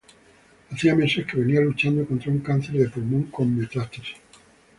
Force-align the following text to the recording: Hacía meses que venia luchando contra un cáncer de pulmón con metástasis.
Hacía 0.71 0.95
meses 0.95 1.27
que 1.27 1.37
venia 1.37 1.61
luchando 1.61 2.07
contra 2.07 2.31
un 2.31 2.39
cáncer 2.39 2.73
de 2.73 2.89
pulmón 2.89 3.25
con 3.29 3.55
metástasis. 3.55 4.15